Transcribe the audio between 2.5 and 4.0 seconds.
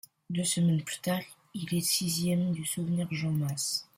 du Souvenir Jean-Masse.